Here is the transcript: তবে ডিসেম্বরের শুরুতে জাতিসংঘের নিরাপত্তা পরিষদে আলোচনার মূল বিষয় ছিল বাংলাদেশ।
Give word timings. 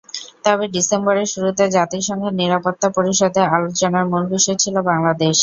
তবে 0.45 0.65
ডিসেম্বরের 0.75 1.27
শুরুতে 1.33 1.63
জাতিসংঘের 1.75 2.33
নিরাপত্তা 2.41 2.87
পরিষদে 2.97 3.41
আলোচনার 3.55 4.05
মূল 4.11 4.23
বিষয় 4.33 4.57
ছিল 4.63 4.75
বাংলাদেশ। 4.89 5.37